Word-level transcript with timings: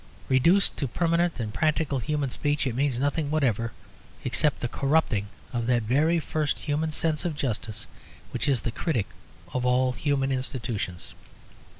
Reduced 0.29 0.77
to 0.77 0.87
permanent 0.87 1.39
and 1.39 1.53
practical 1.53 1.99
human 1.99 2.31
speech, 2.31 2.65
it 2.65 2.73
means 2.73 2.97
nothing 2.97 3.29
whatever 3.29 3.71
except 4.25 4.61
the 4.61 4.67
corrupting 4.67 5.27
of 5.53 5.67
that 5.67 5.83
first 6.23 6.57
human 6.57 6.91
sense 6.91 7.23
of 7.23 7.35
justice 7.35 7.85
which 8.31 8.47
is 8.47 8.63
the 8.63 8.71
critic 8.71 9.05
of 9.53 9.63
all 9.63 9.91
human 9.91 10.31
institutions. 10.31 11.13